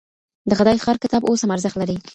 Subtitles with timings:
[0.49, 1.95] د خدای ښار کتاب اوس هم ارزښت لري.